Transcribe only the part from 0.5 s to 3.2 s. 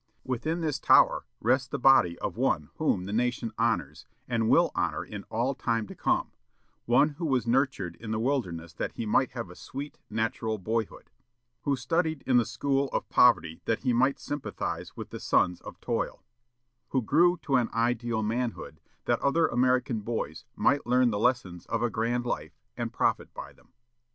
this tower rests the body of one whom the